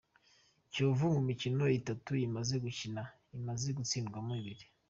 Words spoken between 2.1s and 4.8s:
imaze gukina, imaze gutsindwamo ibiri.